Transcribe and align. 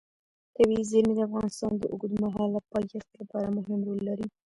طبیعي 0.55 0.83
زیرمې 0.91 1.13
د 1.15 1.19
افغانستان 1.29 1.73
د 1.77 1.83
اوږدمهاله 1.93 2.59
پایښت 2.71 3.09
لپاره 3.19 3.47
مهم 3.57 3.79
رول 3.87 3.99
لري. 4.09 4.27